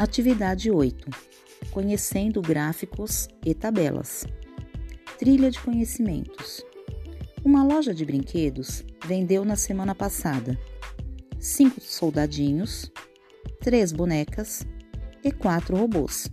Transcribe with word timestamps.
Atividade 0.00 0.70
8. 0.70 1.10
Conhecendo 1.70 2.40
gráficos 2.40 3.28
e 3.44 3.52
tabelas. 3.52 4.24
Trilha 5.18 5.50
de 5.50 5.60
conhecimentos. 5.60 6.64
Uma 7.44 7.62
loja 7.62 7.92
de 7.92 8.02
brinquedos 8.06 8.82
vendeu 9.04 9.44
na 9.44 9.56
semana 9.56 9.94
passada 9.94 10.58
cinco 11.38 11.82
soldadinhos, 11.82 12.90
três 13.60 13.92
bonecas 13.92 14.66
e 15.22 15.30
quatro 15.30 15.76
robôs. 15.76 16.30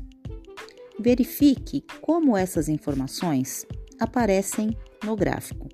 Verifique 0.97 1.83
como 1.99 2.37
essas 2.37 2.69
informações 2.69 3.65
aparecem 3.99 4.77
no 5.03 5.13
gráfico: 5.13 5.67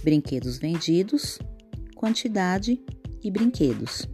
brinquedos 0.00 0.58
vendidos, 0.58 1.40
quantidade 1.96 2.80
e 3.20 3.32
brinquedos. 3.32 4.06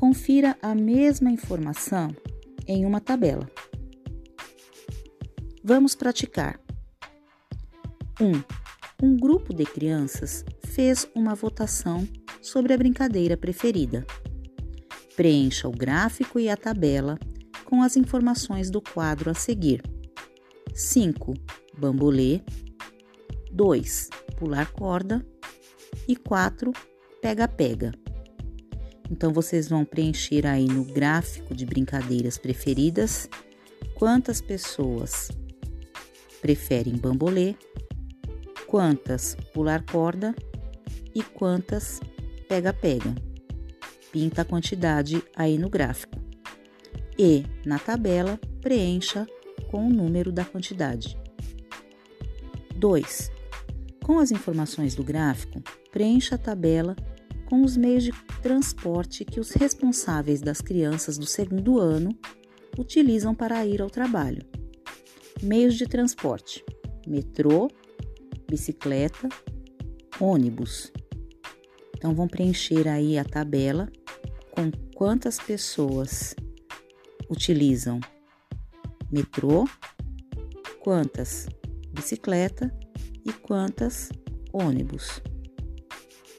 Confira 0.00 0.56
a 0.62 0.74
mesma 0.74 1.30
informação 1.30 2.08
em 2.66 2.86
uma 2.86 3.02
tabela. 3.02 3.46
Vamos 5.62 5.94
praticar. 5.94 6.58
1. 8.18 8.24
Um, 8.24 8.42
um 9.02 9.14
grupo 9.18 9.52
de 9.52 9.66
crianças 9.66 10.42
fez 10.64 11.06
uma 11.14 11.34
votação 11.34 12.08
sobre 12.40 12.72
a 12.72 12.78
brincadeira 12.78 13.36
preferida. 13.36 14.06
Preencha 15.16 15.68
o 15.68 15.70
gráfico 15.70 16.40
e 16.40 16.48
a 16.48 16.56
tabela 16.56 17.18
com 17.66 17.82
as 17.82 17.94
informações 17.94 18.70
do 18.70 18.80
quadro 18.80 19.28
a 19.28 19.34
seguir. 19.34 19.82
5. 20.72 21.34
Bambolê. 21.76 22.40
2. 23.52 24.08
Pular 24.38 24.72
corda. 24.72 25.22
E 26.08 26.16
4. 26.16 26.72
Pega-pega. 27.20 27.92
Então 29.10 29.32
vocês 29.32 29.68
vão 29.68 29.84
preencher 29.84 30.46
aí 30.46 30.66
no 30.66 30.84
gráfico 30.84 31.54
de 31.54 31.66
brincadeiras 31.66 32.38
preferidas 32.38 33.28
quantas 33.94 34.40
pessoas 34.40 35.30
preferem 36.40 36.96
bambolê, 36.96 37.54
quantas 38.66 39.36
pular 39.52 39.84
corda 39.84 40.34
e 41.14 41.22
quantas 41.22 42.00
pega-pega. 42.48 43.14
Pinta 44.12 44.42
a 44.42 44.44
quantidade 44.44 45.22
aí 45.36 45.58
no 45.58 45.68
gráfico. 45.68 46.18
E 47.18 47.44
na 47.66 47.78
tabela 47.78 48.40
preencha 48.60 49.26
com 49.68 49.86
o 49.86 49.90
número 49.90 50.32
da 50.32 50.44
quantidade. 50.44 51.18
2. 52.76 53.30
Com 54.02 54.18
as 54.18 54.30
informações 54.30 54.94
do 54.94 55.04
gráfico, 55.04 55.62
preencha 55.92 56.36
a 56.36 56.38
tabela 56.38 56.96
com 57.50 57.62
os 57.62 57.76
meios 57.76 58.04
de 58.04 58.12
transporte 58.40 59.24
que 59.24 59.40
os 59.40 59.50
responsáveis 59.50 60.40
das 60.40 60.60
crianças 60.60 61.18
do 61.18 61.26
segundo 61.26 61.80
ano 61.80 62.16
utilizam 62.78 63.34
para 63.34 63.66
ir 63.66 63.82
ao 63.82 63.90
trabalho. 63.90 64.40
Meios 65.42 65.74
de 65.74 65.84
transporte: 65.84 66.64
metrô, 67.04 67.68
bicicleta, 68.48 69.28
ônibus. 70.20 70.92
Então 71.96 72.14
vão 72.14 72.28
preencher 72.28 72.86
aí 72.86 73.18
a 73.18 73.24
tabela 73.24 73.90
com 74.52 74.70
quantas 74.94 75.40
pessoas 75.40 76.36
utilizam 77.28 77.98
metrô, 79.10 79.68
quantas 80.78 81.48
bicicleta 81.92 82.72
e 83.26 83.32
quantas 83.32 84.08
ônibus. 84.52 85.20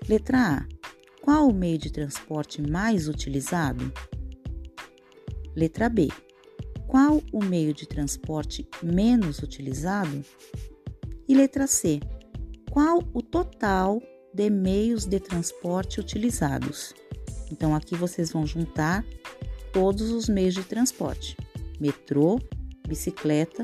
Letra 0.08 0.58
A. 0.58 0.81
Qual 1.22 1.48
o 1.48 1.54
meio 1.54 1.78
de 1.78 1.92
transporte 1.92 2.64
mais 2.64 3.08
utilizado? 3.08 3.94
Letra 5.56 5.88
B. 5.88 6.08
Qual 6.88 7.22
o 7.32 7.44
meio 7.44 7.76
de 7.76 7.88
transporte 7.88 8.68
menos 8.82 9.38
utilizado? 9.38 10.26
E 11.28 11.36
letra 11.36 11.68
C. 11.68 12.00
Qual 12.72 13.04
o 13.14 13.22
total 13.22 14.02
de 14.34 14.50
meios 14.50 15.06
de 15.06 15.20
transporte 15.20 16.00
utilizados? 16.00 16.92
Então 17.52 17.76
aqui 17.76 17.96
vocês 17.96 18.32
vão 18.32 18.48
juntar 18.48 19.06
todos 19.72 20.10
os 20.10 20.28
meios 20.28 20.56
de 20.56 20.64
transporte: 20.64 21.38
metrô, 21.80 22.40
bicicleta 22.88 23.64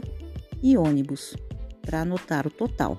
e 0.61 0.77
ônibus, 0.77 1.35
para 1.81 2.01
anotar 2.01 2.45
o 2.45 2.51
total. 2.51 2.95